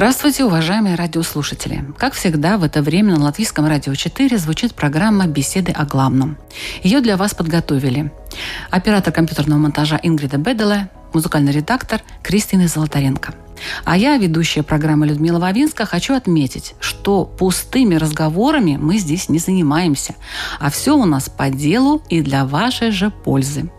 [0.00, 1.84] Здравствуйте, уважаемые радиослушатели!
[1.98, 6.38] Как всегда, в это время на Латвийском радио 4 звучит программа «Беседы о главном».
[6.82, 8.10] Ее для вас подготовили
[8.70, 13.34] оператор компьютерного монтажа Ингрида Беделе, музыкальный редактор Кристина Золотаренко.
[13.84, 20.14] А я, ведущая программы Людмила Вавинска, хочу отметить, что пустыми разговорами мы здесь не занимаемся,
[20.60, 23.70] а все у нас по делу и для вашей же пользы.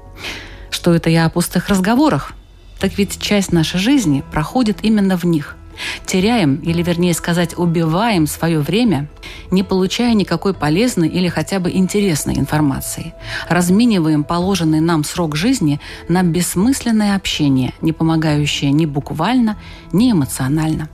[0.69, 2.33] Что это я о пустых разговорах?
[2.79, 5.57] Так ведь часть нашей жизни проходит именно в них.
[6.05, 9.09] Теряем, или вернее сказать, убиваем свое время,
[9.49, 13.13] не получая никакой полезной или хотя бы интересной информации.
[13.49, 19.57] Размениваем положенный нам срок жизни на бессмысленное общение, не помогающее ни буквально,
[19.91, 20.89] ни эмоционально.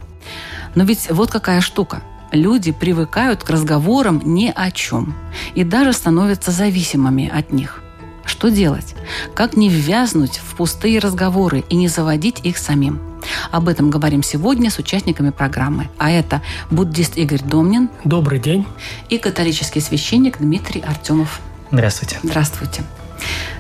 [0.76, 2.02] Но ведь вот какая штука.
[2.32, 5.16] Люди привыкают к разговорам ни о чем
[5.56, 7.82] и даже становятся зависимыми от них.
[8.26, 8.94] Что делать?
[9.34, 13.07] Как не ввязнуть в пустые разговоры и не заводить их самим?
[13.52, 15.90] Об этом говорим сегодня с участниками программы.
[15.98, 17.90] А это буддист Игорь Домнин.
[18.04, 18.66] Добрый день.
[19.10, 21.42] И католический священник Дмитрий Артемов.
[21.72, 22.20] Здравствуйте.
[22.24, 22.84] Здравствуйте.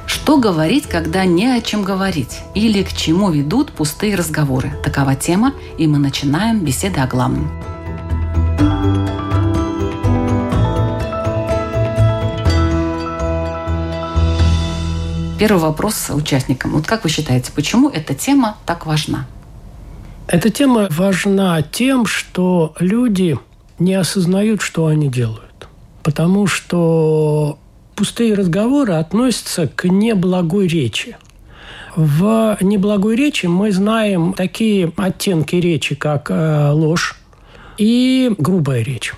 [0.05, 2.39] Что говорить, когда не о чем говорить?
[2.55, 4.73] Или к чему ведут пустые разговоры?
[4.83, 7.51] Такова тема, и мы начинаем беседы о главном.
[15.39, 16.71] Первый вопрос участникам.
[16.71, 19.27] Вот как вы считаете, почему эта тема так важна?
[20.27, 23.39] Эта тема важна тем, что люди
[23.79, 25.69] не осознают, что они делают.
[26.03, 27.57] Потому что
[27.95, 31.17] пустые разговоры относятся к неблагой речи.
[31.95, 37.17] В неблагой речи мы знаем такие оттенки речи, как э, ложь
[37.77, 39.13] и грубая речь.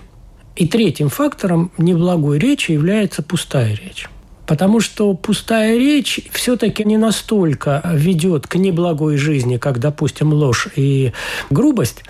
[0.56, 4.08] И третьим фактором неблагой речи является пустая речь.
[4.50, 11.14] Потому что пустая речь все-таки не настолько ведет к неблагой жизни, как, допустим, ложь и
[11.52, 12.04] грубость,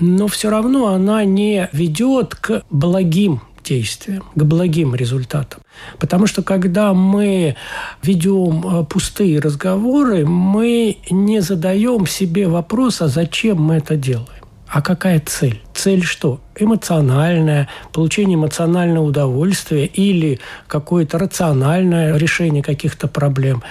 [0.00, 5.60] но все равно она не ведет к благим действиям, к благим результатам.
[5.98, 7.56] Потому что когда мы
[8.02, 14.41] ведем э, пустые разговоры, мы не задаем себе вопрос, а зачем мы это делаем.
[14.72, 15.60] А какая цель?
[15.74, 16.40] Цель что?
[16.56, 23.62] Эмоциональная, получение эмоционального удовольствия или какое-то рациональное решение каких-то проблем.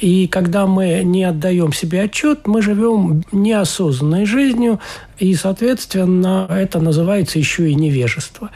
[0.00, 4.80] И когда мы не отдаем себе отчет, мы живем неосознанной жизнью,
[5.20, 8.50] и, соответственно, это называется еще и невежество,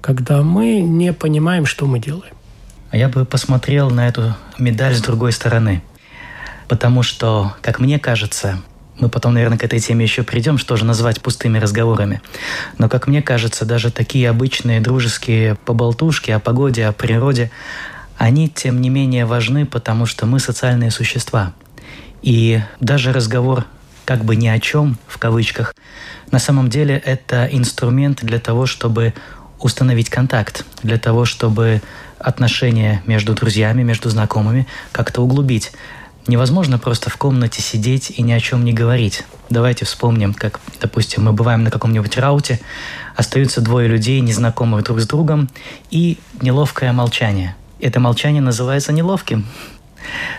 [0.00, 2.34] когда мы не понимаем, что мы делаем.
[2.90, 5.84] А я бы посмотрел на эту медаль с другой стороны.
[6.66, 8.58] Потому что, как мне кажется,
[8.98, 12.20] мы потом, наверное, к этой теме еще придем, что же назвать пустыми разговорами.
[12.78, 17.50] Но, как мне кажется, даже такие обычные дружеские поболтушки о погоде, о природе,
[18.16, 21.52] они, тем не менее, важны, потому что мы социальные существа.
[22.22, 23.66] И даже разговор
[24.04, 25.74] как бы ни о чем, в кавычках,
[26.30, 29.14] на самом деле это инструмент для того, чтобы
[29.58, 31.80] установить контакт, для того, чтобы
[32.18, 35.72] отношения между друзьями, между знакомыми как-то углубить.
[36.26, 39.24] Невозможно просто в комнате сидеть и ни о чем не говорить.
[39.50, 42.60] Давайте вспомним, как, допустим, мы бываем на каком-нибудь рауте,
[43.14, 45.50] остаются двое людей, незнакомых друг с другом,
[45.90, 47.56] и неловкое молчание.
[47.78, 49.44] Это молчание называется неловким.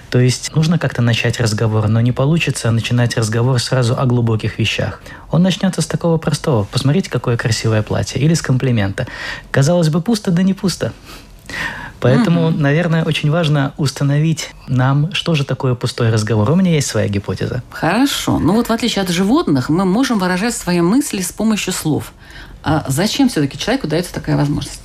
[0.09, 5.01] То есть нужно как-то начать разговор, но не получится начинать разговор сразу о глубоких вещах.
[5.29, 6.63] Он начнется с такого простого.
[6.63, 8.21] Посмотрите, какое красивое платье.
[8.21, 9.07] Или с комплимента.
[9.51, 10.93] Казалось бы, пусто, да не пусто.
[12.05, 12.57] Поэтому, угу.
[12.57, 16.51] наверное, очень важно установить нам, что же такое пустой разговор.
[16.51, 17.63] У меня есть своя гипотеза.
[17.71, 18.39] Хорошо.
[18.39, 22.13] Ну вот в отличие от животных, мы можем выражать свои мысли с помощью слов.
[22.63, 24.81] А зачем все-таки человеку дается такая возможность?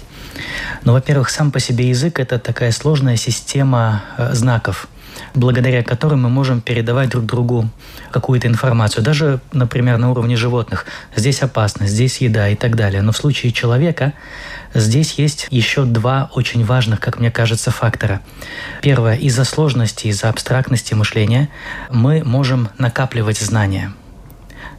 [0.84, 4.88] Ну, во-первых, сам по себе язык– это такая сложная система э, знаков–
[5.34, 7.68] благодаря которым мы можем передавать друг другу
[8.10, 9.04] какую-то информацию.
[9.04, 10.86] Даже, например, на уровне животных.
[11.14, 13.02] Здесь опасно, здесь еда и так далее.
[13.02, 14.12] Но в случае человека
[14.74, 18.20] здесь есть еще два очень важных, как мне кажется, фактора.
[18.82, 21.48] Первое, из-за сложности, из-за абстрактности мышления
[21.90, 23.92] мы можем накапливать знания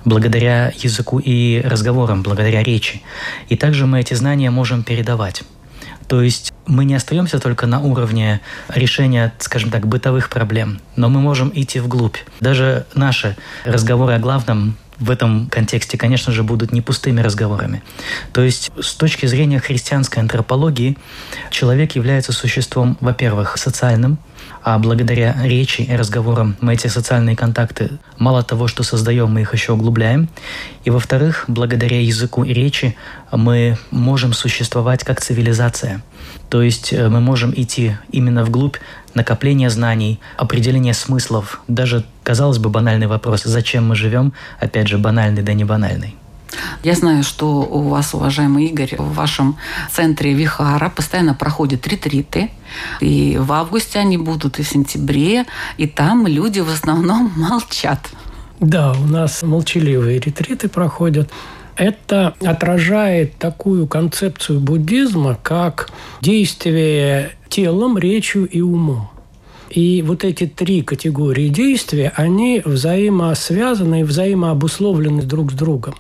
[0.06, 3.02] благодаря языку и разговорам, благодаря речи.
[3.50, 5.44] И также мы эти знания можем передавать.
[6.08, 11.22] То есть мы не остаемся только на уровне решения, скажем так, бытовых проблем, но мы
[11.22, 12.18] можем идти вглубь.
[12.42, 17.82] Даже наши разговоры о главном в этом контексте, конечно же, будут не пустыми разговорами.
[18.34, 20.98] То есть с точки зрения христианской антропологии
[21.50, 24.20] человек является существом, во-первых, социальным,
[24.64, 29.54] а благодаря речи и разговорам мы эти социальные контакты мало того, что создаем, мы их
[29.54, 30.30] еще углубляем.
[30.84, 32.96] И во-вторых, благодаря языку и речи
[33.32, 36.02] мы можем существовать как цивилизация.
[36.50, 38.78] То есть э, мы можем идти именно вглубь
[39.14, 41.62] накопления знаний, определения смыслов.
[41.68, 46.16] Даже, казалось бы, банальный вопрос, зачем мы живем, опять же, банальный да не банальный.
[46.84, 49.58] Я знаю, что у вас, уважаемый Игорь, в вашем
[49.92, 52.50] центре Вихара постоянно проходят ретриты.
[53.00, 55.46] И в августе они будут, и в сентябре.
[55.78, 58.10] И там люди в основном молчат.
[58.60, 61.30] Да, у нас молчаливые ретриты проходят.
[61.76, 65.90] Это отражает такую концепцию буддизма, как
[66.22, 69.10] действие телом, речью и умом.
[69.70, 75.96] И вот эти три категории действия, они взаимосвязаны и взаимообусловлены друг с другом.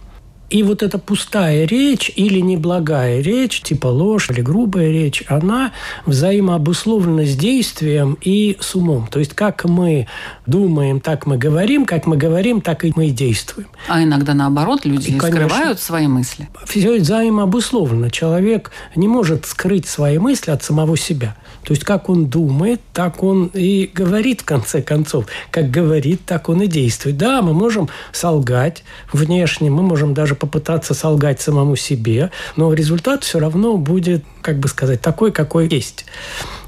[0.51, 5.71] И вот эта пустая речь или неблагая речь, типа ложь или грубая речь, она
[6.05, 9.07] взаимообусловлена с действием и с умом.
[9.07, 10.07] То есть как мы
[10.45, 13.69] думаем, так мы говорим, как мы говорим, так и мы действуем.
[13.87, 16.49] А иногда наоборот, люди и, конечно, скрывают свои мысли.
[16.65, 18.09] Все взаимообусловлено.
[18.09, 21.37] Человек не может скрыть свои мысли от самого себя.
[21.63, 25.25] То есть как он думает, так он и говорит в конце концов.
[25.51, 27.17] Как говорит, так он и действует.
[27.17, 33.39] Да, мы можем солгать внешне, мы можем даже попытаться солгать самому себе, но результат все
[33.39, 36.05] равно будет, как бы сказать, такой, какой есть.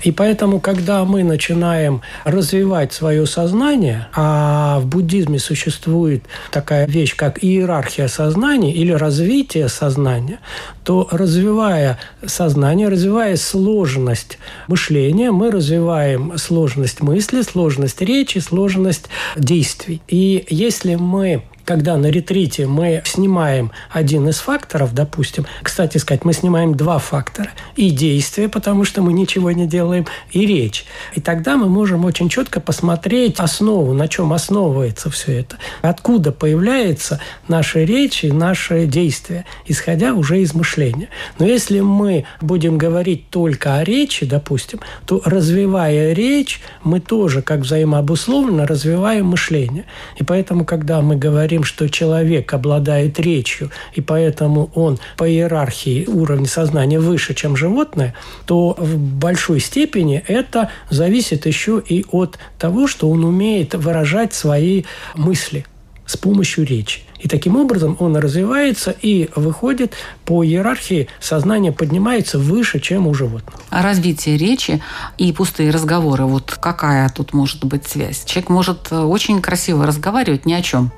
[0.04, 7.44] И поэтому, когда мы начинаем развивать свое сознание, а в буддизме существует такая вещь, как
[7.44, 10.40] иерархия сознания или развитие сознания,
[10.84, 19.08] то развивая сознание, развивая сложность мышления, мы развиваем сложность мысли, сложность речи, сложность
[19.38, 20.02] действий.
[20.08, 26.34] И если мы когда на ретрите мы снимаем один из факторов, допустим, кстати сказать, мы
[26.34, 27.50] снимаем два фактора.
[27.76, 30.86] И действие, потому что мы ничего не делаем, и речь.
[31.16, 35.58] И тогда мы можем очень четко посмотреть основу, на чем основывается все это.
[35.82, 41.10] Откуда появляется наша речь и наше действие, исходя уже из мышления.
[41.40, 47.62] Но если мы будем говорить только о речи, допустим, то развивая речь, мы тоже, как
[47.62, 49.86] взаимообусловленно, развиваем мышление.
[50.18, 56.06] И поэтому, когда мы говорим говорим, что человек обладает речью, и поэтому он по иерархии
[56.08, 58.14] уровня сознания выше, чем животное,
[58.46, 64.84] то в большой степени это зависит еще и от того, что он умеет выражать свои
[65.16, 65.66] мысли
[66.06, 67.02] с помощью речи.
[67.20, 69.94] И таким образом он развивается и выходит
[70.26, 73.56] по иерархии, сознание поднимается выше, чем у животных.
[73.70, 74.82] А развитие речи
[75.18, 78.26] и пустые разговоры, вот какая тут может быть связь?
[78.26, 80.92] Человек может очень красиво разговаривать ни о чем,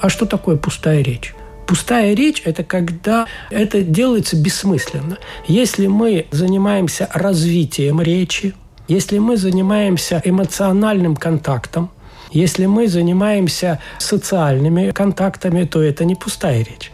[0.00, 1.34] а что такое пустая речь?
[1.66, 5.18] Пустая речь– это когда это делается бессмысленно.
[5.46, 8.54] Если мы занимаемся развитием речи,
[8.86, 11.90] если мы занимаемся эмоциональным контактом,
[12.30, 16.90] если мы занимаемся социальными контактами, то это не пустая речь.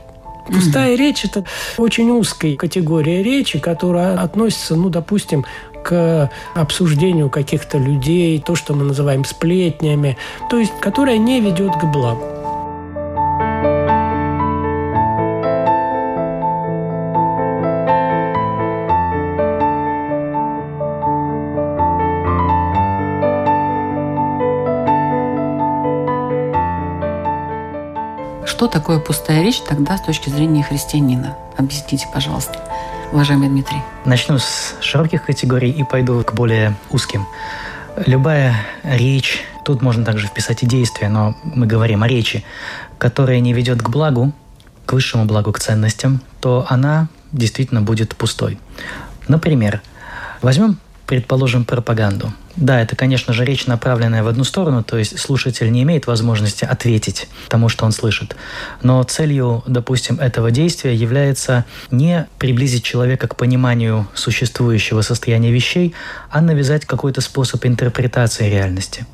[0.46, 0.96] Пустая mm-hmm.
[0.96, 1.44] речь– это
[1.78, 5.44] очень узкая категория речи, которая относится, ну, допустим,
[5.82, 10.16] к обсуждению каких-то людей, то, что мы называем сплетнями,
[10.50, 12.39] то есть которая не ведет к благу.
[28.70, 31.36] Такое пустая речь тогда с точки зрения христианина?
[31.56, 32.58] Объясните, пожалуйста,
[33.12, 33.78] уважаемый Дмитрий.
[34.04, 37.26] Начну с широких категорий и пойду к более узким.
[38.06, 42.44] Любая речь, тут можно также вписать и действия, но мы говорим о речи,
[42.98, 44.32] которая не ведет к благу,
[44.86, 48.58] к высшему благу, к ценностям, то она действительно будет пустой.
[49.28, 49.82] Например,
[50.42, 52.32] возьмем, предположим, пропаганду.
[52.56, 56.64] Да, это, конечно же, речь, направленная в одну сторону, то есть слушатель не имеет возможности
[56.64, 58.36] ответить тому, что он слышит.
[58.82, 65.94] Но целью, допустим, этого действия является не приблизить человека к пониманию существующего состояния вещей,
[66.30, 69.06] а навязать какой-то способ интерпретации реальности.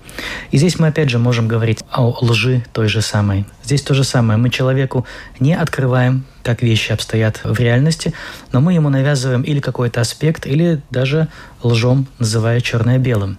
[0.50, 3.46] И здесь мы опять же можем говорить о лжи той же самой.
[3.64, 4.38] Здесь то же самое.
[4.38, 5.06] Мы человеку
[5.40, 8.14] не открываем, как вещи обстоят в реальности,
[8.52, 11.28] но мы ему навязываем или какой-то аспект, или даже
[11.62, 13.38] лжем, называя черное белым.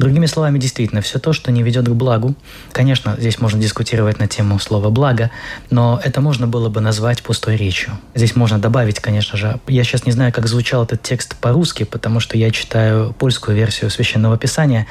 [0.00, 2.34] Другими словами, действительно, все то, что не ведет к благу,
[2.72, 5.30] конечно, здесь можно дискутировать на тему слова «благо»,
[5.68, 7.98] но это можно было бы назвать пустой речью.
[8.14, 12.18] Здесь можно добавить, конечно же, я сейчас не знаю, как звучал этот текст по-русски, потому
[12.18, 14.86] что я читаю польскую версию Священного Писания,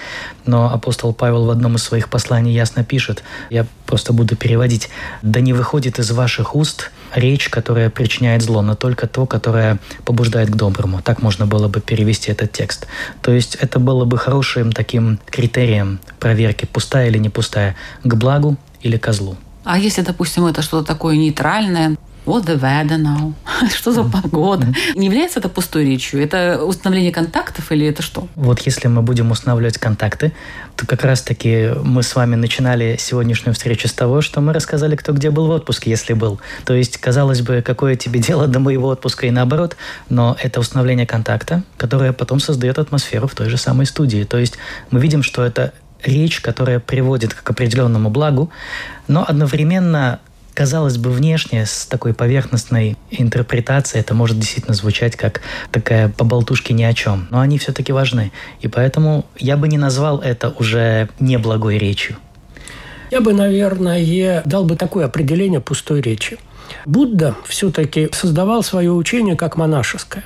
[0.45, 4.89] но апостол Павел в одном из своих посланий ясно пишет, я просто буду переводить,
[5.23, 10.49] «Да не выходит из ваших уст речь, которая причиняет зло, но только то, которое побуждает
[10.49, 11.01] к доброму».
[11.01, 12.87] Так можно было бы перевести этот текст.
[13.21, 18.57] То есть это было бы хорошим таким критерием проверки, пустая или не пустая, к благу
[18.81, 19.37] или козлу.
[19.63, 21.95] А если, допустим, это что-то такое нейтральное,
[22.29, 23.33] What the weather now?
[23.75, 24.67] что за погода?
[24.93, 26.21] Не является это пустой речью?
[26.21, 28.27] Это установление контактов или это что?
[28.35, 30.31] Вот если мы будем устанавливать контакты,
[30.75, 35.11] то как раз-таки мы с вами начинали сегодняшнюю встречу с того, что мы рассказали, кто
[35.13, 36.39] где был в отпуске, если был.
[36.65, 39.75] То есть, казалось бы, какое тебе дело до моего отпуска и наоборот,
[40.09, 44.23] но это установление контакта, которое потом создает атмосферу в той же самой студии.
[44.23, 44.59] То есть
[44.91, 48.51] мы видим, что это речь, которая приводит к определенному благу,
[49.07, 50.19] но одновременно
[50.59, 55.39] казалось бы, внешне, с такой поверхностной интерпретацией, это может действительно звучать как
[55.71, 57.29] такая поболтушки ни о чем.
[57.31, 58.33] Но они все-таки важны.
[58.59, 62.17] И поэтому я бы не назвал это уже неблагой речью.
[63.09, 66.37] Я бы, наверное, дал бы такое определение пустой речи.
[66.85, 70.25] Будда все-таки создавал свое учение как монашеское.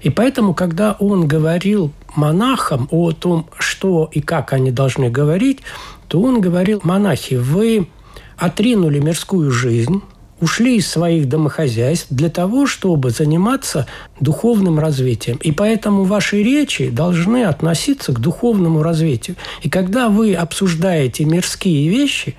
[0.00, 5.58] И поэтому, когда он говорил монахам о том, что и как они должны говорить,
[6.06, 7.88] то он говорил, монахи, вы
[8.36, 10.02] отринули мирскую жизнь,
[10.40, 13.86] ушли из своих домохозяйств для того, чтобы заниматься
[14.18, 15.36] духовным развитием.
[15.36, 19.36] И поэтому ваши речи должны относиться к духовному развитию.
[19.62, 22.34] И когда вы обсуждаете мирские вещи,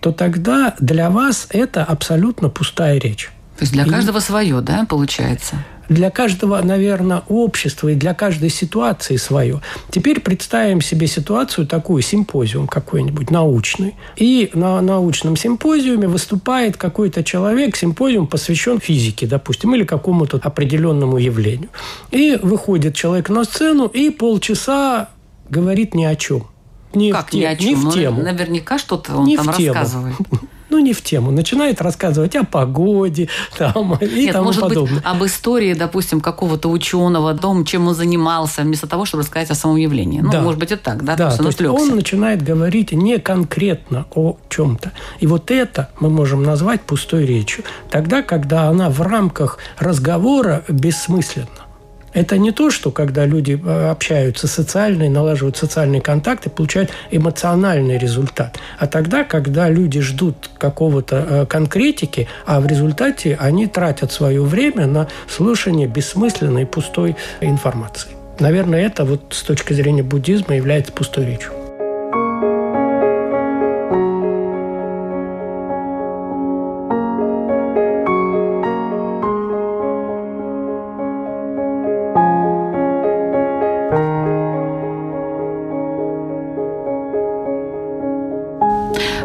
[0.00, 3.30] то тогда для вас это абсолютно пустая речь.
[3.56, 4.20] То есть для каждого и...
[4.20, 5.56] свое, да, получается?
[5.90, 9.60] Для каждого, наверное, общества и для каждой ситуации свое.
[9.90, 13.96] Теперь представим себе ситуацию такую, симпозиум какой-нибудь научный.
[14.16, 21.70] И на научном симпозиуме выступает какой-то человек, симпозиум посвящен физике, допустим, или какому-то определенному явлению.
[22.12, 25.08] И выходит человек на сцену и полчаса
[25.48, 26.46] говорит ни о чем.
[26.94, 27.68] Не как в, ни о чем?
[27.68, 28.22] Не в ну, тему.
[28.22, 30.16] наверняка что-то он не там рассказывает.
[30.70, 34.96] ну, не в тему, начинает рассказывать о погоде там, и Нет, тому может подобное.
[34.96, 39.50] Быть, об истории, допустим, какого-то ученого, о том, чем он занимался, вместо того, чтобы рассказать
[39.50, 40.20] о самом явлении.
[40.20, 40.40] Ну, да.
[40.40, 41.16] может быть, и так, да?
[41.16, 44.92] Да, то есть он начинает говорить не конкретно о чем-то.
[45.18, 47.64] И вот это мы можем назвать пустой речью.
[47.90, 51.59] Тогда, когда она в рамках разговора бессмысленна.
[52.12, 57.98] Это не то, что когда люди э, общаются социально и налаживают социальные контакты, получают эмоциональный
[57.98, 58.58] результат.
[58.78, 64.86] А тогда, когда люди ждут какого-то э, конкретики, а в результате они тратят свое время
[64.86, 68.10] на слушание бессмысленной пустой информации.
[68.40, 71.59] Наверное, это вот с точки зрения буддизма является пустой речью.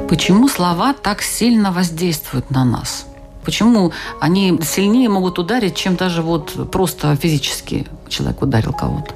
[0.08, 3.08] Почему слова так сильно воздействуют на нас?
[3.44, 9.16] Почему они сильнее могут ударить, чем даже вот просто физически человек ударил кого-то?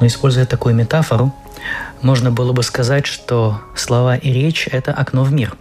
[0.00, 1.32] Но используя такую метафору,
[2.02, 5.56] можно было бы сказать, что слова и речь– это окно в мир.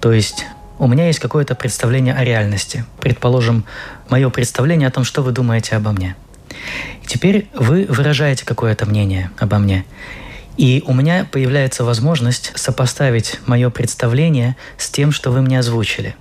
[0.00, 0.46] То есть
[0.78, 2.84] у меня есть какое-то представление о реальности.
[3.00, 3.64] Предположим,
[4.10, 6.16] мое представление о том, что вы думаете обо мне.
[7.02, 9.84] И теперь вы выражаете какое-то мнение обо мне.
[10.58, 16.16] И у меня появляется возможность сопоставить мое представление с тем, что вы мне озвучили.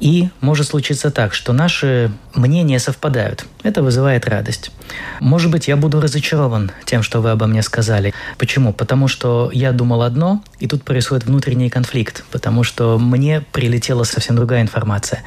[0.00, 3.46] И может случиться так, что наши мнения совпадают.
[3.62, 4.72] Это вызывает радость.
[5.20, 8.12] Может быть, я буду разочарован тем, что вы обо мне сказали.
[8.38, 8.72] Почему?
[8.72, 14.36] Потому что я думал одно, и тут происходит внутренний конфликт, потому что мне прилетела совсем
[14.36, 15.22] другая информация.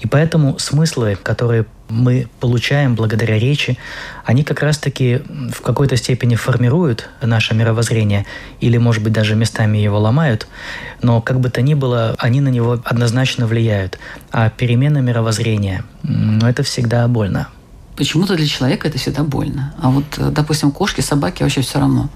[0.00, 3.78] И поэтому смыслы, которые мы получаем благодаря речи,
[4.24, 5.22] они как раз-таки
[5.52, 8.26] в какой-то степени формируют наше мировоззрение
[8.60, 10.46] или, может быть, даже местами его ломают,
[11.02, 13.98] но как бы то ни было, они на него однозначно влияют.
[14.30, 17.48] А перемена мировоззрения, ну, это всегда больно.
[17.98, 19.74] Почему-то для человека это всегда больно.
[19.82, 22.08] А вот, допустим, кошки, собаки вообще все равно.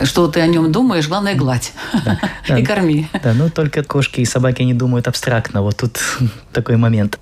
[0.00, 1.72] Что ты о нем думаешь, главное гладь
[2.48, 3.08] и корми.
[3.24, 5.62] Да, ну только кошки и собаки не думают абстрактно.
[5.62, 5.98] Вот тут
[6.52, 7.18] такой момент.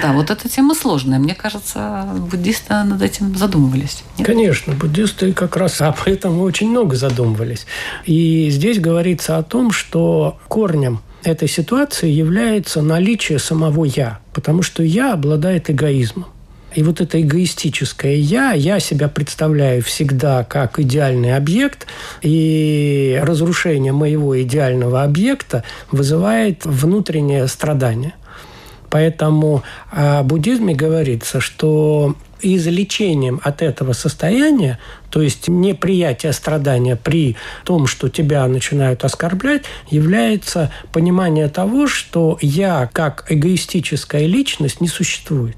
[0.00, 1.18] Да, вот эта тема сложная.
[1.18, 4.04] Мне кажется, буддисты над этим задумывались.
[4.16, 4.26] Нет?
[4.26, 7.66] Конечно, буддисты как раз об этом очень много задумывались.
[8.06, 14.82] И здесь говорится о том, что корнем этой ситуации является наличие самого «я», потому что
[14.82, 16.26] «я» обладает эгоизмом.
[16.74, 21.86] И вот это эгоистическое «я», я себя представляю всегда как идеальный объект,
[22.20, 28.14] и разрушение моего идеального объекта вызывает внутреннее страдание.
[28.90, 34.78] Поэтому о буддизме говорится, что излечением от этого состояния,
[35.10, 42.88] то есть неприятие страдания при том, что тебя начинают оскорблять, является понимание того, что я
[42.92, 45.56] как эгоистическая личность не существует.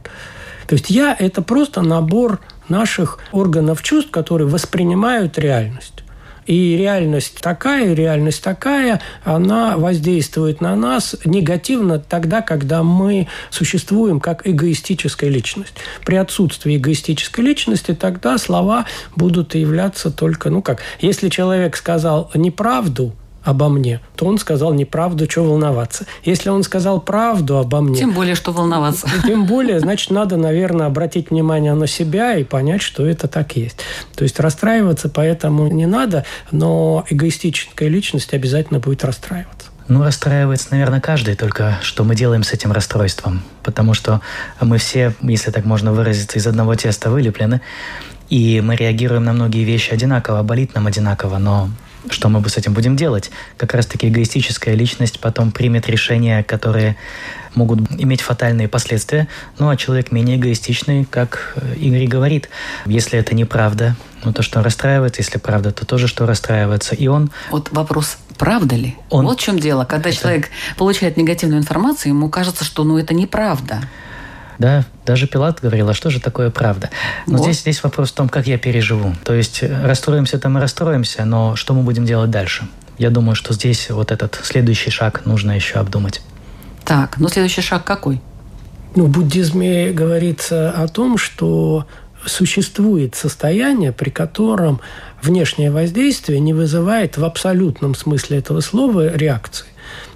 [0.67, 6.03] То есть я– это просто набор наших органов чувств, которые воспринимают реальность.
[6.47, 14.47] И реальность такая, реальность такая, она воздействует на нас негативно тогда, когда мы существуем как
[14.47, 15.75] эгоистическая личность.
[16.05, 23.13] При отсутствии эгоистической личности тогда слова будут являться только, ну как, если человек сказал неправду,
[23.47, 26.05] обо мне, то он сказал неправду, что волноваться.
[26.25, 27.95] Если он сказал правду обо мне...
[27.95, 29.09] Тем более, что волноваться.
[29.25, 33.79] Тем более, значит, надо, наверное, обратить внимание на себя и понять, что это так есть.
[34.17, 39.69] То есть расстраиваться поэтому не надо, но эгоистическая личность обязательно будет расстраиваться.
[39.87, 43.43] Ну, расстраивается, наверное, каждый, только что мы делаем с этим расстройством.
[43.63, 44.21] Потому что
[44.61, 47.61] мы все, если так можно выразиться, из одного теста вылеплены,
[48.29, 51.71] и мы реагируем на многие вещи одинаково, болит нам одинаково, но
[52.11, 53.31] что мы с этим будем делать?
[53.57, 56.97] Как раз-таки эгоистическая личность потом примет решения, которые
[57.55, 59.29] могут иметь фатальные последствия.
[59.59, 62.49] Ну а человек менее эгоистичный, как э, Игорь говорит,
[62.85, 66.95] если это неправда, ну то, что расстраивает, если правда, то тоже, что расстраивается.
[66.95, 67.31] И он...
[67.51, 68.97] Вот вопрос, правда ли?
[69.11, 69.25] Он...
[69.25, 69.85] Вот в чем дело.
[69.85, 70.19] Когда это...
[70.19, 73.81] человек получает негативную информацию, ему кажется, что ну это неправда.
[74.59, 76.91] Да, даже Пилат говорил, а что же такое правда?
[77.27, 77.45] Но вот.
[77.45, 79.15] здесь, здесь вопрос в том, как я переживу.
[79.25, 82.67] То есть э, расстроимся там и расстроимся, но что мы будем делать дальше?
[82.99, 86.23] Я думаю, что здесь вот этот следующий шаг нужно еще обдумать.
[86.85, 88.21] Так, ну следующий шаг какой?
[88.95, 91.87] Ну, в буддизме говорится о том, что
[92.25, 94.81] существует состояние, при котором
[95.23, 99.67] внешнее воздействие не вызывает в абсолютном смысле этого слова реакции.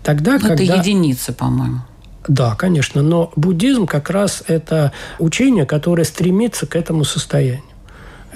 [0.03, 0.77] Тогда, Это когда...
[0.77, 1.81] единицы, по-моему.
[2.29, 7.63] Да, конечно, но буддизм как раз это учение, которое стремится к этому состоянию.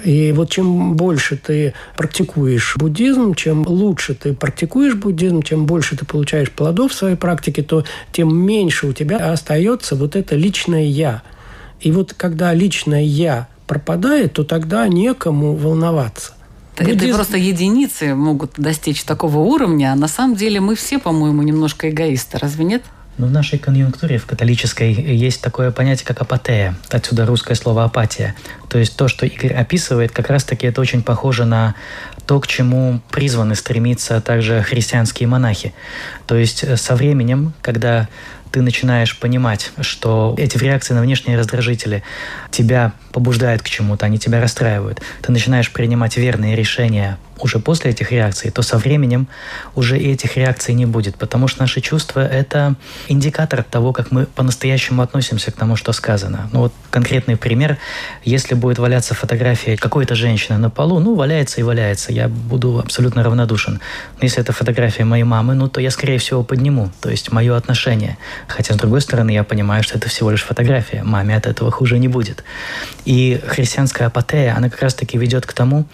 [0.03, 6.05] И вот чем больше ты практикуешь буддизм, чем лучше ты практикуешь буддизм, чем больше ты
[6.05, 11.23] получаешь плодов в своей практике, то тем меньше у тебя остается вот это личное «я».
[11.79, 16.33] И вот когда личное «я» пропадает, то тогда некому волноваться.
[16.77, 17.15] Это Буддизм...
[17.15, 22.37] просто единицы могут достичь такого уровня, а на самом деле мы все, по-моему, немножко эгоисты,
[22.37, 22.83] разве нет?
[23.17, 26.75] Но в нашей конъюнктуре, в католической, есть такое понятие, как апатея.
[26.89, 28.35] Отсюда русское слово апатия.
[28.69, 31.75] То есть то, что Игорь описывает, как раз-таки это очень похоже на
[32.25, 35.73] то, к чему призваны стремиться также христианские монахи.
[36.27, 38.09] То есть э, со временем, когда
[38.51, 42.03] ты начинаешь понимать, что эти реакции на внешние раздражители
[42.51, 48.11] тебя побуждают к чему-то, они тебя расстраивают, ты начинаешь принимать верные решения уже после этих
[48.11, 49.27] реакций, то со временем
[49.75, 52.75] уже этих реакций не будет, потому что наши чувства— это
[53.07, 56.49] индикатор того, как мы по-настоящему относимся к тому, что сказано.
[56.51, 57.77] Ну вот конкретный пример.
[58.23, 63.23] Если будет валяться фотография какой-то женщины на полу, ну, валяется и валяется, я буду абсолютно
[63.23, 63.81] равнодушен.
[64.19, 67.55] Но если это фотография моей мамы, ну, то я, скорее всего, подниму, то есть мое
[67.55, 68.17] отношение.
[68.47, 71.99] Хотя, с другой стороны, я понимаю, что это всего лишь фотография, маме от этого хуже
[71.99, 72.43] не будет.
[73.05, 75.85] И христианская апатея, она как раз-таки ведет к тому,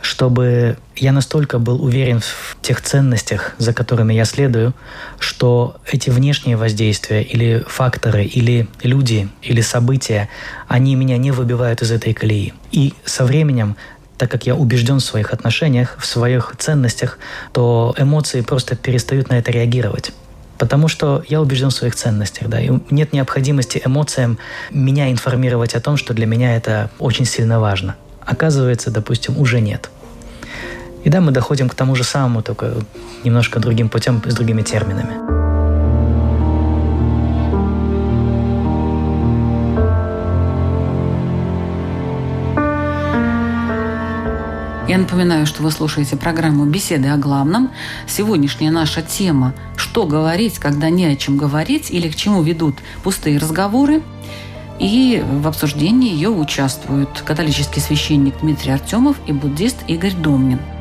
[0.00, 4.74] чтобы я настолько был уверен в тех ценностях, за которыми я следую,
[5.18, 10.28] что эти внешние воздействия или факторы, или люди, или события,
[10.68, 12.54] они меня не выбивают из этой колеи.
[12.72, 13.76] И со временем
[14.18, 17.18] так как я убежден в своих отношениях, в своих ценностях,
[17.52, 20.12] то эмоции просто перестают на это реагировать.
[20.56, 24.38] Потому что я убежден в своих ценностях, да, и нет необходимости эмоциям
[24.70, 27.96] меня информировать о том, что для меня это очень сильно важно.
[28.24, 29.90] Оказывается, допустим, уже нет.
[31.06, 32.74] И да, мы доходим к тому же самому, только
[33.22, 35.14] немножко другим путем, с другими терминами.
[44.88, 47.70] Я напоминаю, что вы слушаете программу «Беседы о главном».
[48.08, 53.38] Сегодняшняя наша тема «Что говорить, когда не о чем говорить» или «К чему ведут пустые
[53.38, 54.02] разговоры».
[54.80, 60.58] И в обсуждении ее участвуют католический священник Дмитрий Артемов и буддист Игорь Домнин–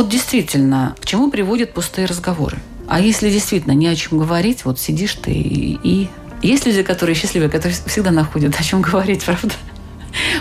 [0.00, 2.56] вот действительно, к чему приводят пустые разговоры?
[2.88, 6.08] А если действительно не о чем говорить, вот сидишь ты и, и
[6.40, 9.52] Есть люди, которые счастливые, которые всегда находят о чем говорить, правда?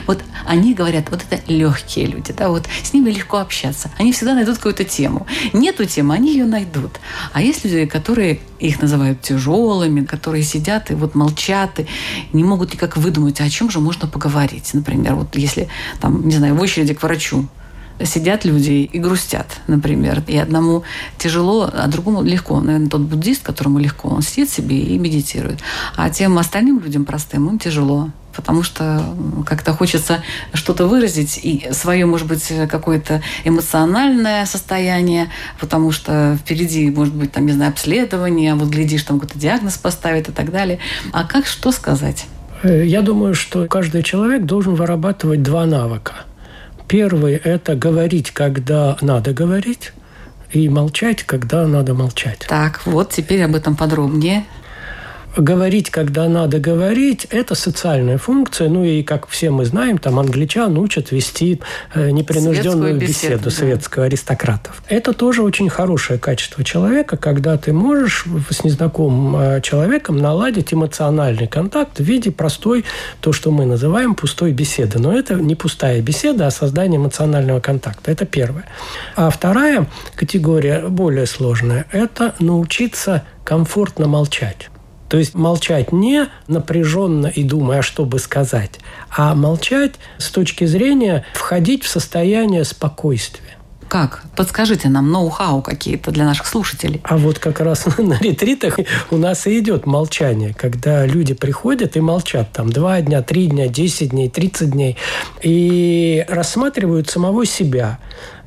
[0.08, 3.92] Вот они говорят, вот это легкие люди, да, вот с ними легко общаться.
[3.98, 5.28] Они всегда найдут какую-то тему.
[5.52, 7.02] Нету темы, они ее найдут.
[7.34, 11.88] А есть люди, которые их называют тяжелыми, которые сидят и вот молчат, и
[12.32, 14.74] не могут никак выдумать, о чем же можно поговорить.
[14.74, 15.68] Например, вот если
[16.00, 17.50] там, не знаю, в очереди к врачу
[18.04, 20.24] сидят люди и грустят, например.
[20.28, 20.84] И одному
[21.18, 22.60] тяжело, а другому легко.
[22.60, 25.60] Наверное, тот буддист, которому легко, он сидит себе и медитирует.
[25.96, 29.04] А тем остальным людям простым им тяжело потому что
[29.46, 37.14] как-то хочется что-то выразить и свое, может быть, какое-то эмоциональное состояние, потому что впереди, может
[37.14, 40.80] быть, там, не знаю, обследование, а вот глядишь, там какой-то диагноз поставит и так далее.
[41.12, 42.28] А как что сказать?
[42.64, 46.14] Э, я думаю, что каждый человек должен вырабатывать два навыка–
[46.90, 49.94] Первый– это говорить, когда надо говорить,
[50.52, 52.48] и молчать, когда надо молчать.
[52.50, 54.46] Так, вот теперь об этом подробнее
[55.38, 58.70] говорить, когда надо говорить, это социальная функция.
[58.70, 61.62] Ну и, как все мы знаем, там англичан учат вести
[61.94, 63.52] э, непринужденную беседу, беседу да.
[63.52, 64.82] светскую аристократов.
[64.88, 71.48] Это тоже очень хорошее качество человека, когда ты можешь с незнакомым э, человеком наладить эмоциональный
[71.48, 72.86] контакт в виде простой,
[73.22, 75.00] то, что мы называем пустой беседы.
[75.00, 78.12] Но это не пустая беседа, а создание эмоционального контакта.
[78.12, 78.66] Это первое.
[79.16, 84.70] А вторая категория, более сложная, это научиться комфортно молчать.
[85.10, 91.26] То есть молчать не напряженно и думая, что бы сказать, а молчать с точки зрения
[91.34, 93.60] входить в состояние спокойствия.
[93.90, 94.22] Как?
[94.36, 97.02] Подскажите нам ноу-хау какие-то для наших слушателей.
[97.04, 98.78] А вот как раз на ретритах
[99.10, 103.68] у нас и идет молчание, когда люди приходят и молчат там два дня, три дня,
[103.68, 104.96] десять дней, тридцать дней
[105.42, 107.98] и рассматривают самого себя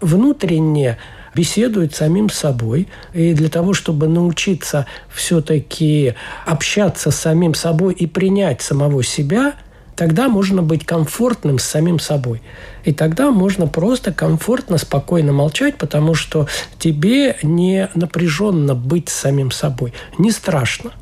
[0.00, 0.98] внутренне
[1.34, 2.88] беседует самим собой.
[3.12, 6.14] И для того, чтобы научиться все-таки
[6.46, 9.54] общаться с самим собой и принять самого себя,
[9.96, 12.42] тогда можно быть комфортным с самим собой.
[12.84, 19.92] И тогда можно просто комфортно, спокойно молчать, потому что тебе не напряженно быть самим собой.
[20.18, 20.92] Не страшно.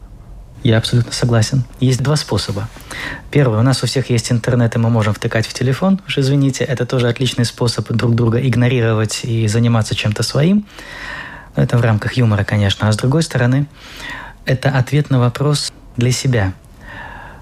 [0.62, 1.64] Я абсолютно согласен.
[1.80, 2.68] Есть два способа.
[3.30, 6.00] Первый, у нас у всех есть интернет, и мы можем втыкать в телефон.
[6.06, 10.66] Уж извините, это тоже отличный способ друг друга игнорировать и заниматься чем-то своим.
[11.56, 12.88] Это в рамках юмора, конечно.
[12.88, 13.66] А с другой стороны,
[14.44, 16.52] это ответ на вопрос для себя–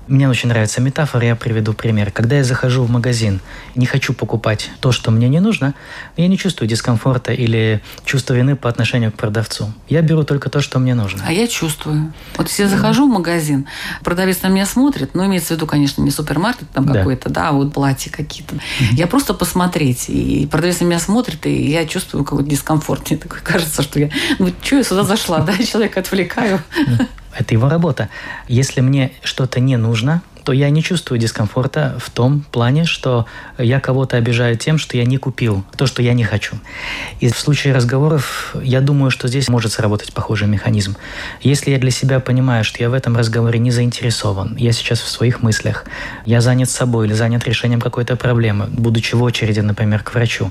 [0.08, 2.10] мне очень нравится метафора, я приведу пример.
[2.10, 3.40] Когда я захожу в магазин,
[3.74, 5.74] не хочу покупать то, что мне не нужно,
[6.16, 9.72] я не чувствую дискомфорта или чувства вины по отношению к продавцу.
[9.88, 11.22] Я беру только то, что мне нужно.
[11.26, 12.12] А я чувствую.
[12.36, 13.66] Вот если я захожу в магазин,
[14.02, 16.94] продавец на меня смотрит, ну, имеется в виду, конечно, не супермаркет там да.
[16.94, 18.56] какой-то, да, а вот платье какие-то.
[18.92, 23.10] Я просто посмотреть, и продавец на меня смотрит, и я чувствую какой-то дискомфорт.
[23.10, 26.62] Мне такое кажется, что я, ну, что я сюда зашла, да, человека отвлекаю.
[27.34, 28.08] Это его работа.
[28.48, 33.26] Если мне что-то не нужно, то я не чувствую дискомфорта в том плане, что
[33.58, 36.56] я кого-то обижаю тем, что я не купил то, что я не хочу.
[37.20, 40.96] И в случае разговоров я думаю, что здесь может сработать похожий механизм.
[41.42, 45.08] Если я для себя понимаю, что я в этом разговоре не заинтересован, я сейчас в
[45.10, 45.84] своих мыслях,
[46.24, 50.50] я занят собой или занят решением какой-то проблемы, будучи в очереди, например, к врачу,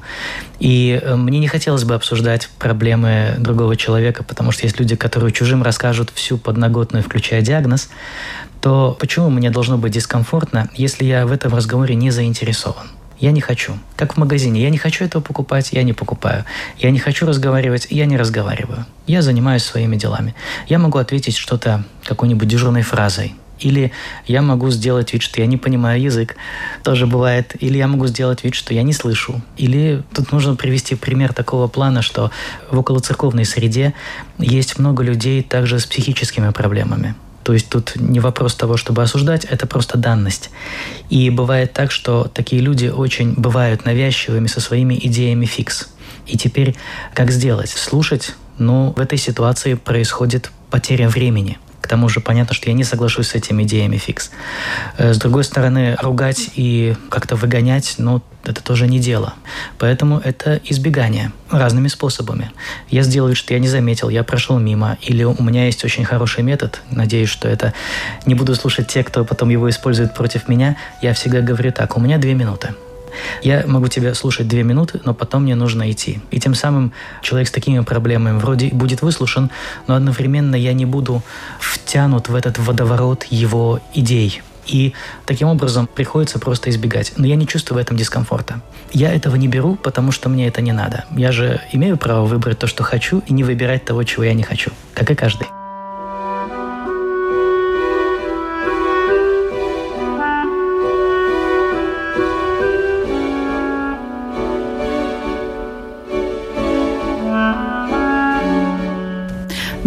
[0.60, 5.32] и э, мне не хотелось бы обсуждать проблемы другого человека, потому что есть люди, которые
[5.32, 7.90] чужим расскажут всю подноготную, включая диагноз,
[8.68, 12.88] то почему мне должно быть дискомфортно, если я в этом разговоре не заинтересован?
[13.18, 13.78] Я не хочу.
[13.96, 14.62] Как в магазине.
[14.62, 16.44] Я не хочу этого покупать, я не покупаю.
[16.78, 18.86] Я не хочу разговаривать, я не разговариваю.
[19.06, 20.36] Я занимаюсь своими делами.
[20.68, 23.36] Я могу ответить что-то какой-нибудь дежурной фразой.
[23.62, 23.94] Или
[24.26, 26.36] я могу сделать вид, что я не понимаю язык,
[26.84, 27.56] тоже бывает.
[27.62, 29.42] Или я могу сделать вид, что я не слышу.
[29.56, 32.32] Или тут нужно привести пример такого плана, что
[32.70, 33.94] в околоцерковной среде
[34.38, 37.16] есть много людей также с психическими проблемами.
[37.48, 40.50] То есть тут не вопрос того, чтобы осуждать, это просто данность.
[41.10, 45.88] И бывает так, что такие люди очень бывают навязчивыми со своими идеями фикс.
[46.26, 46.76] И теперь
[47.14, 47.70] как сделать?
[47.70, 48.36] Слушать?
[48.58, 51.58] Ну, в этой ситуации происходит потеря времени–
[51.88, 54.32] к тому же понятно, что я не соглашусь с этими идеями фикс.
[54.98, 59.36] Э, с другой стороны, ругать и как-то выгонять, ну, это тоже не дело.
[59.78, 62.52] Поэтому это избегание разными способами.
[62.90, 66.44] Я сделаю, что я не заметил, я прошел мимо, или у меня есть очень хороший
[66.44, 67.74] метод, надеюсь, что это
[68.26, 72.02] не буду слушать те, кто потом его использует против меня, я всегда говорю так, у
[72.02, 72.76] меня две минуты–
[73.42, 76.20] я могу тебя слушать две минуты, но потом мне нужно идти.
[76.32, 79.50] И тем самым человек с такими проблемами вроде будет выслушан,
[79.88, 81.24] но одновременно я не буду
[81.60, 84.42] втянут в этот водоворот его идей.
[84.68, 84.94] И
[85.26, 87.14] таким образом приходится просто избегать.
[87.18, 88.62] Но я не чувствую в этом дискомфорта.
[88.92, 91.06] Я этого не беру, потому что мне это не надо.
[91.12, 94.44] Я же имею право выбрать то, что хочу, и не выбирать того, чего я не
[94.44, 94.72] хочу.
[94.94, 95.48] Как и каждый.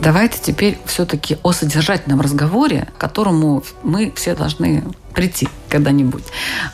[0.02, 4.82] Давайте теперь все-таки о содержательном разговоре, к которому мы все должны
[5.12, 6.24] прийти когда-нибудь.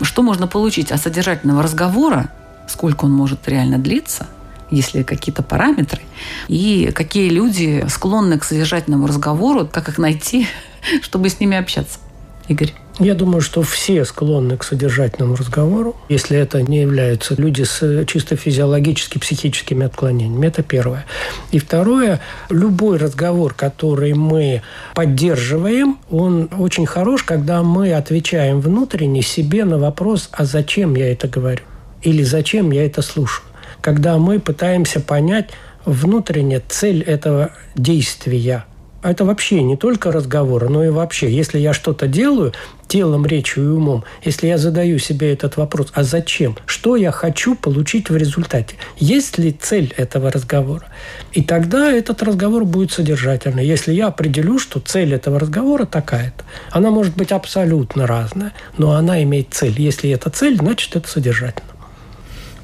[0.01, 2.31] Что можно получить от содержательного разговора,
[2.69, 4.29] сколько он может реально длиться,
[4.71, 6.03] если какие-то параметры,
[6.47, 10.47] и какие люди склонны к содержательному разговору, как их найти,
[11.03, 11.99] чтобы с ними общаться.
[12.47, 12.75] Игорь.
[12.98, 18.37] Я думаю, что все склонны к содержательному разговору, если это не являются люди с чисто
[18.37, 20.46] физиологически психическими отклонениями.
[20.46, 21.04] Это первое.
[21.50, 24.62] И второе, любой разговор, который мы
[24.94, 31.28] поддерживаем, он очень хорош, когда мы отвечаем внутренне себе на вопрос, а зачем я это
[31.28, 31.64] говорю?
[32.00, 33.44] Или зачем я это слушаю?
[33.82, 35.50] Когда мы пытаемся понять
[35.85, 38.64] внутренне цель этого действия–
[39.11, 42.53] это вообще не только разговоры, но и вообще, если я что-то делаю
[42.88, 46.57] телом, речью и умом, если я задаю себе этот вопрос, а зачем?
[46.66, 48.77] Что я хочу получить в результате?
[48.97, 50.87] Есть ли цель этого разговора?
[51.33, 53.66] И тогда этот разговор будет содержательный.
[53.66, 59.23] Если я определю, что цель этого разговора такая-то, она может быть абсолютно разная, но она
[59.23, 59.75] имеет цель.
[59.79, 61.71] Если это цель, значит это содержательно.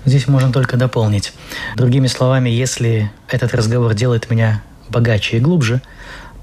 [0.04, 1.32] Здесь можно только дополнить.
[1.76, 5.80] Другими словами, если этот разговор делает меня богаче и глубже,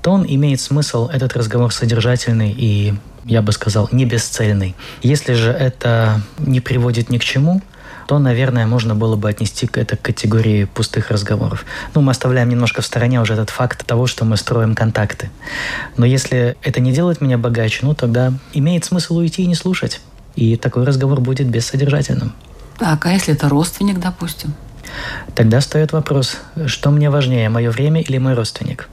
[0.02, 2.94] то он имеет смысл, этот разговор содержательный и,
[3.26, 4.76] я бы сказал, не бесцельный.
[5.02, 7.62] Если же это не приводит ни к чему,
[8.08, 11.64] то, наверное, можно было бы отнести это к категории пустых разговоров.
[11.94, 15.30] Ну, мы оставляем немножко в стороне уже этот факт того, что мы строим контакты.
[15.96, 20.02] Но если это не делает меня богаче, ну, тогда имеет смысл уйти и не слушать.
[20.36, 22.34] И такой разговор будет бессодержательным.
[22.80, 24.56] Так, а если это родственник, допустим?
[25.36, 28.90] Тогда встает вопрос, что мне важнее, мое время или мой родственник?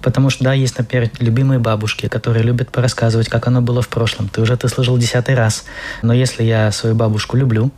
[0.00, 4.28] Потому что, да, есть, например, любимые бабушки, которые любят порассказывать, как оно было в прошлом.
[4.28, 5.64] Ты уже это слышал десятый раз.
[6.02, 7.70] Но если я свою бабушку люблю,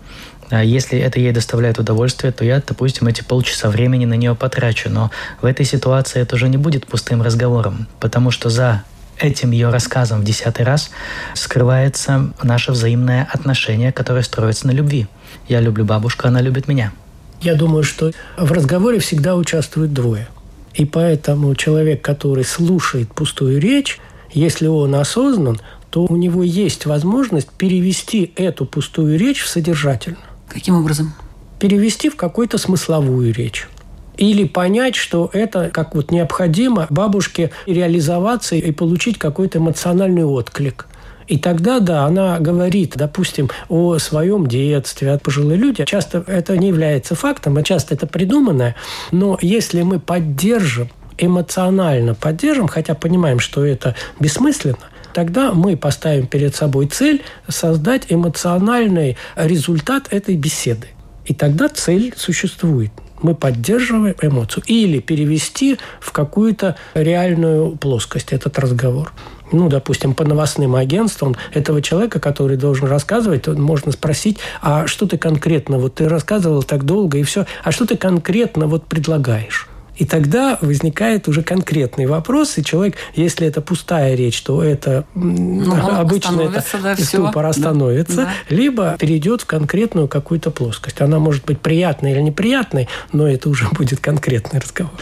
[0.50, 4.90] а если это ей доставляет удовольствие, то я, допустим, эти полчаса времени на нее потрачу.
[4.90, 8.82] Но в этой ситуации это уже не будет пустым разговором, потому что за
[9.18, 10.90] этим ее рассказом в десятый раз
[11.34, 15.06] скрывается наше взаимное отношение, которое строится на любви.
[15.46, 16.92] Я люблю бабушку, она любит меня.
[17.40, 20.28] Я думаю, что в разговоре всегда участвуют двое–
[20.74, 23.98] и поэтому человек, который слушает пустую речь,
[24.32, 30.22] если он осознан, то у него есть возможность перевести эту пустую речь в содержательную.
[30.48, 31.14] Каким образом?
[31.58, 33.68] Перевести в какую-то смысловую речь.
[34.16, 40.86] Или понять, что это как вот необходимо бабушке реализоваться и получить какой-то эмоциональный отклик.
[41.30, 45.84] И тогда, да, она говорит, допустим, о своем детстве, от пожилые люди.
[45.84, 48.74] Часто это не является фактом, а часто это придуманное.
[49.12, 50.88] Но если мы поддержим,
[51.18, 59.16] эмоционально поддержим, хотя понимаем, что это бессмысленно, тогда мы поставим перед собой цель создать эмоциональный
[59.36, 60.88] результат этой беседы.
[61.26, 62.90] И тогда цель существует
[63.22, 64.64] мы поддерживаем эмоцию.
[64.66, 69.12] Или перевести в какую-то реальную плоскость этот разговор
[69.52, 75.18] ну, допустим, по новостным агентствам этого человека, который должен рассказывать, можно спросить, а что ты
[75.18, 79.68] конкретно, вот ты рассказывал так долго и все, а что ты конкретно вот предлагаешь?
[80.00, 85.74] И тогда возникает уже конкретный вопрос, и человек, если это пустая речь, то это ну,
[85.74, 88.32] обычно это да, ступор остановится, да.
[88.48, 91.02] либо перейдет в конкретную какую-то плоскость.
[91.02, 94.98] Она может быть приятной или неприятной, но это уже будет конкретный разговор.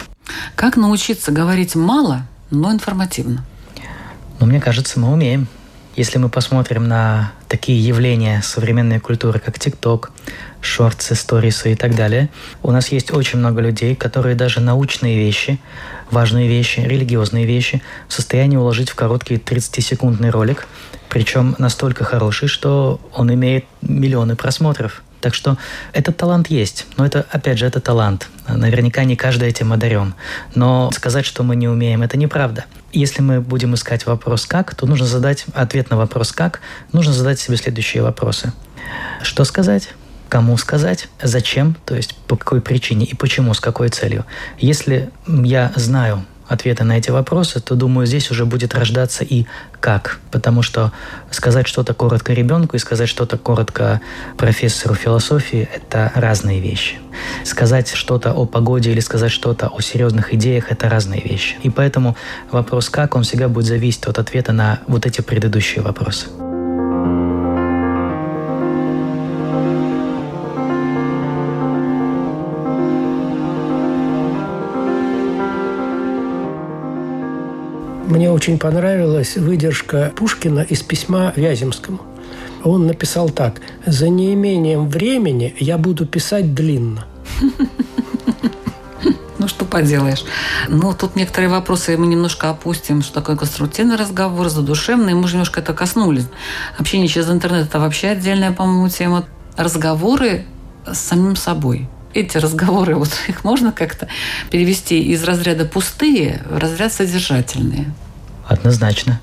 [0.57, 3.45] Как научиться говорить мало, но информативно?
[4.41, 5.49] Но мне кажется, мы умеем.
[5.97, 10.13] Если мы посмотрим на такие явления современной культуры, как ТикТок,
[10.61, 12.31] шортсы, сторисы и так далее,
[12.63, 15.59] у нас есть очень много людей, которые даже научные вещи,
[16.13, 20.69] важные вещи, религиозные вещи в состоянии уложить в короткий 30-секундный ролик,
[21.09, 25.03] причем настолько хороший, что он имеет миллионы просмотров.
[25.21, 25.59] Так что
[25.93, 26.87] этот талант есть.
[26.97, 28.29] Но это, опять же, это талант.
[28.49, 30.15] Наверняка не каждый этим одарен.
[30.55, 32.65] Но сказать, что мы не умеем, это неправда.
[32.93, 36.61] Если мы будем искать вопрос «как», то нужно задать ответ на вопрос «как»,
[36.93, 38.53] нужно задать себе следующие вопросы.
[39.23, 39.91] Что сказать?
[40.29, 41.09] Кому сказать?
[41.23, 41.77] Зачем?
[41.85, 44.25] То есть по какой причине и почему, с какой целью?
[44.59, 49.47] Если я знаю, ответы на эти вопросы, то, думаю, здесь уже будет рождаться и
[49.81, 50.19] как.
[50.31, 50.93] Потому что
[51.31, 54.01] сказать что-то коротко ребенку и сказать что-то коротко
[54.37, 56.97] профессору философии– это разные вещи.
[57.45, 61.57] Сказать что-то о погоде или сказать что-то о серьезных идеях– это разные вещи.
[61.63, 62.17] И поэтому
[62.51, 66.27] вопрос «как» он всегда будет зависеть от ответа на вот эти предыдущие вопросы.
[78.29, 82.03] Мне очень понравилась выдержка Пушкина из письма Вяземскому.
[82.63, 83.63] Он написал так.
[83.87, 87.07] «За неимением времени я буду писать длинно».
[89.39, 90.25] Ну, что поделаешь.
[90.69, 95.15] Ну, тут некоторые вопросы мы немножко опустим, что такое конструктивный разговор, задушевный.
[95.15, 96.27] Мы же немножко это коснулись.
[96.77, 99.25] Общение через интернет– это вообще отдельная, по-моему, тема.
[99.57, 100.45] Разговоры
[100.87, 101.89] с самим собой.
[102.13, 104.07] Эти разговоры, вот их можно как-то
[104.51, 107.95] перевести из разряда пустые в разряд содержательные?
[108.49, 109.21] Однозначно.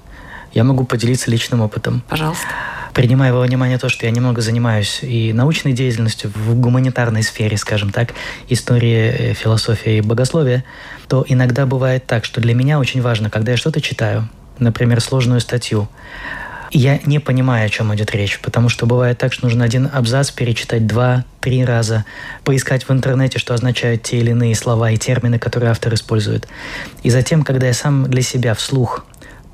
[0.53, 2.01] Я могу поделиться личным опытом.
[2.07, 2.47] Пожалуйста
[2.95, 7.91] принимая во внимание то, что я немного занимаюсь и научной деятельностью в гуманитарной сфере, скажем
[7.91, 8.13] так,
[8.47, 10.63] истории, э, философии и богословия,
[11.09, 15.41] то иногда бывает так, что для меня очень важно, когда я что-то читаю, например, сложную
[15.41, 15.89] статью,
[16.71, 20.31] я не понимаю, о чем идет речь, потому что бывает так, что нужно один абзац
[20.31, 22.05] перечитать два-три раза,
[22.43, 26.47] поискать в интернете, что означают те или иные слова и термины, которые автор использует.
[27.03, 29.05] И затем, когда я сам для себя вслух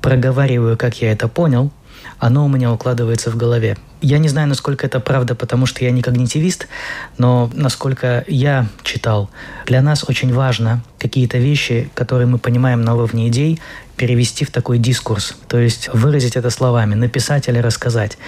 [0.02, 1.70] проговариваю, как я это понял–
[2.22, 3.76] оно у меня укладывается в голове.
[4.00, 6.68] Я не знаю, насколько это правда, потому что я не когнитивист,
[7.18, 9.28] но насколько я читал,
[9.66, 13.60] для нас очень важно какие-то вещи, которые мы понимаем на уровне идей,
[13.96, 18.18] перевести в такой дискурс, то есть выразить это словами, написать или рассказать.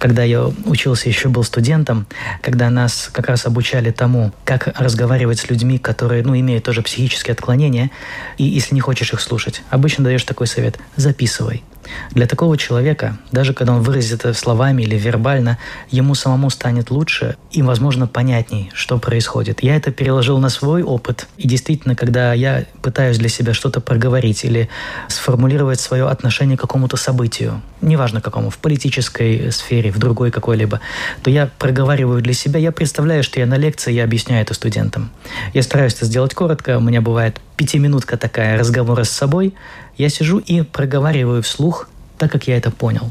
[0.00, 2.08] Когда я учился, еще был студентом,
[2.42, 7.34] когда нас как раз обучали тому, как разговаривать с людьми, которые, ну, имеют тоже психические
[7.34, 7.92] отклонения,
[8.36, 11.62] и если не хочешь их слушать, обычно даешь такой совет– записывай.
[12.10, 15.58] Для такого человека, даже когда он выразит это словами или вербально,
[15.90, 19.62] ему самому станет лучше и, возможно, понятней, что происходит.
[19.62, 21.26] Я это переложил на свой опыт.
[21.36, 24.68] И действительно, когда я пытаюсь для себя что-то проговорить или
[25.08, 30.80] сформулировать свое отношение к какому-то событию, неважно какому, в политической сфере, в другой какой-либо,
[31.22, 35.10] то я проговариваю для себя, я представляю, что я на лекции, я объясняю это студентам.
[35.52, 39.54] Я стараюсь это сделать коротко, у меня бывает пятиминутка такая разговора с собой,
[39.96, 41.88] я сижу и проговариваю вслух
[42.18, 43.10] так, как я это понял.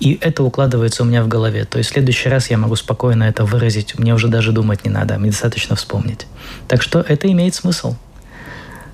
[0.00, 1.64] И это укладывается у меня в голове.
[1.64, 3.98] То есть в следующий раз я могу спокойно это выразить.
[3.98, 6.26] Мне уже даже думать не надо, мне достаточно вспомнить.
[6.68, 7.94] Так что это имеет смысл.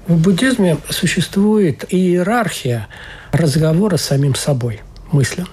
[0.07, 2.87] В буддизме существует иерархия
[3.33, 5.49] разговора с самим собой мысленно.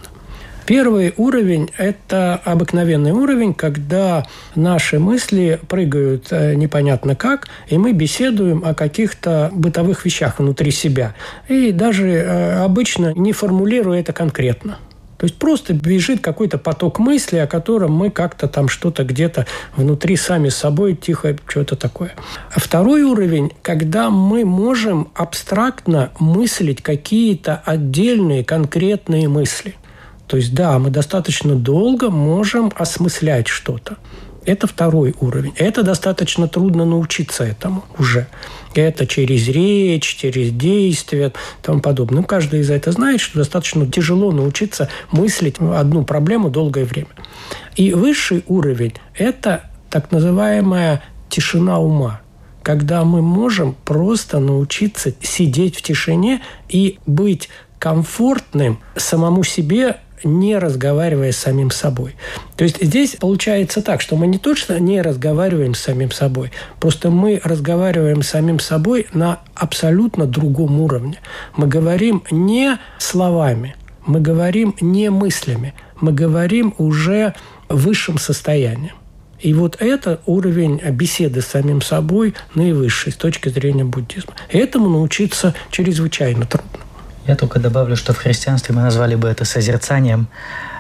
[0.65, 8.63] Первый уровень– это обыкновенный уровень, когда наши мысли прыгают э, непонятно как, и мы беседуем
[8.65, 11.15] о каких-то бытовых вещах внутри себя.
[11.49, 14.78] И даже э, обычно не формулируя это конкретно.
[15.17, 19.45] То есть просто бежит какой-то поток мысли, о котором мы как-то там что-то где-то
[19.76, 22.12] внутри сами собой тихо что-то такое.
[22.49, 29.76] Второй уровень, когда мы можем абстрактно мыслить какие-то отдельные конкретные мысли.
[30.34, 33.98] То есть, да, мы достаточно долго можем осмыслять что-то.
[34.46, 35.54] Это второй уровень.
[35.58, 38.26] Это достаточно трудно научиться этому уже.
[38.74, 42.22] Это через речь, через действия и тому подобное.
[42.22, 47.10] Ну, каждый из этого знает, что достаточно тяжело научиться мыслить одну проблему долгое время.
[47.76, 52.22] И высший уровень– это так называемая тишина ума
[52.63, 61.32] когда мы можем просто научиться сидеть в тишине и быть комфортным самому себе не разговаривая
[61.32, 62.16] с самим собой.
[62.56, 67.10] То есть здесь получается так, что мы не точно не разговариваем с самим собой, просто
[67.10, 71.20] мы разговариваем с самим собой на абсолютно другом уровне.
[71.56, 77.34] Мы говорим не словами, мы говорим не мыслями, мы говорим уже
[77.70, 78.96] высшим состоянием.
[79.40, 84.34] И вот это уровень беседы с самим собой наивысший с точки зрения буддизма.
[84.50, 86.80] Этому научиться чрезвычайно трудно.
[87.26, 90.28] Я только добавлю, что в христианстве мы назвали бы это созерцанием,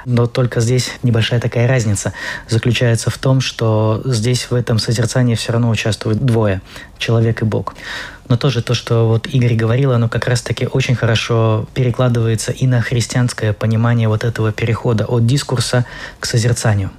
[0.05, 2.11] но только здесь небольшая такая разница
[2.49, 6.61] заключается в том, что здесь в этом созерцании все равно участвуют двое–
[6.97, 7.75] человек и Бог.
[8.27, 12.81] Но тоже то, что вот Игорь говорил, оно как раз-таки очень хорошо перекладывается и на
[12.81, 15.85] христианское понимание вот этого перехода от дискурса
[16.19, 16.91] к созерцанию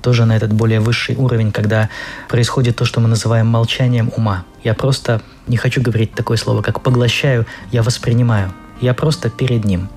[0.00, 1.88] тоже на этот более высший уровень, когда
[2.28, 4.44] происходит то, что мы называем молчанием ума.
[4.64, 8.52] Я просто не хочу говорить такое слово, как поглощаю, я воспринимаю.
[8.82, 9.88] Я просто перед ним.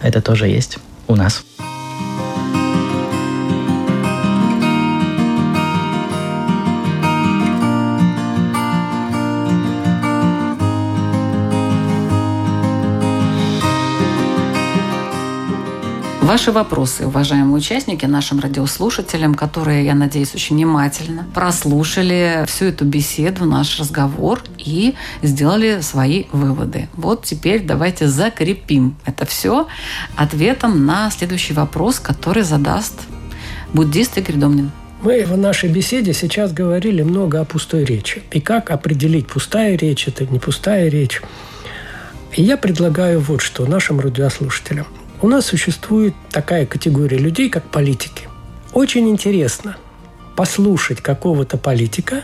[0.00, 1.44] Это тоже есть у нас.
[16.30, 23.46] Ваши вопросы, уважаемые участники, нашим радиослушателям, которые, я надеюсь, очень внимательно прослушали всю эту беседу,
[23.46, 26.88] наш разговор и сделали свои выводы.
[26.92, 29.66] Вот теперь давайте закрепим это все
[30.14, 32.94] ответом на следующий вопрос, который задаст
[33.74, 34.70] буддист Игорь Домнин.
[35.02, 38.22] Мы в нашей беседе сейчас говорили много о пустой речи.
[38.30, 41.22] И как определить, пустая речь это, не пустая речь.
[42.30, 44.86] И я предлагаю вот что нашим радиослушателям–
[45.22, 48.28] у нас существует такая категория людей, как политики.
[48.72, 49.76] Очень интересно
[50.36, 52.22] послушать какого-то политика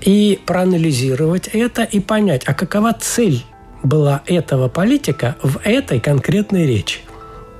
[0.00, 3.44] и проанализировать это и понять, а какова цель
[3.82, 7.00] была этого политика в этой конкретной речи.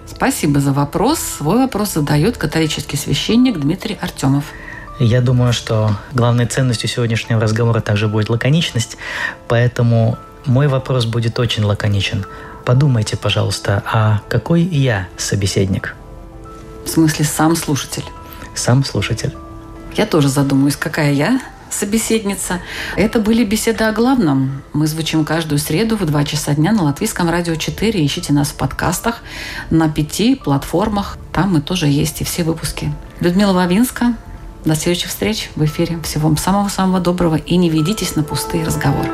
[0.06, 1.18] Спасибо за вопрос.
[1.18, 4.44] Свой вопрос задает католический священник Дмитрий Артемов.
[4.98, 8.98] Я думаю, что главной ценностью сегодняшнего разговора также будет лаконичность,
[9.48, 12.26] поэтому мой вопрос будет очень лаконичен.
[12.70, 15.96] Подумайте, пожалуйста, а какой я собеседник?
[16.84, 18.04] В смысле, сам слушатель?
[18.54, 19.34] Сам слушатель.
[19.96, 22.60] Я тоже задумаюсь, какая я собеседница.
[22.94, 24.62] Это были беседы о главном.
[24.72, 28.06] Мы звучим каждую среду в 2 часа дня на Латвийском радио 4.
[28.06, 29.16] Ищите нас в подкастах
[29.70, 31.18] на пяти платформах.
[31.32, 32.94] Там мы тоже есть и все выпуски.
[33.18, 34.14] Людмила Вавинска.
[34.64, 35.98] До следующих встреч в эфире.
[36.04, 39.10] Всего вам самого-самого доброго и не ведитесь на пустые разговоры.